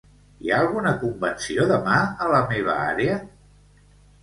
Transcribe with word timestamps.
Hi 0.45 0.51
ha 0.53 0.61
alguna 0.61 0.93
convenció 1.03 1.67
demà 1.73 1.99
a 2.27 2.31
la 2.33 2.41
meva 2.55 2.81
àrea? 2.97 3.21